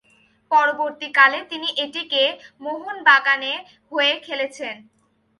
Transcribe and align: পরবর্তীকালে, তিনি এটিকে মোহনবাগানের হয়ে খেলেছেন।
পরবর্তীকালে, 0.51 1.39
তিনি 1.51 1.67
এটিকে 1.83 2.23
মোহনবাগানের 2.61 3.59
হয়ে 3.91 4.13
খেলেছেন। 4.19 4.75